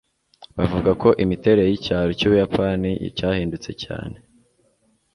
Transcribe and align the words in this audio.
bavuga 0.57 0.91
ko 1.01 1.09
imiterere 1.23 1.67
y'icyaro 1.71 2.09
cy'ubuyapani 2.19 2.91
cyahindutse 3.17 3.69
cyane 3.83 4.17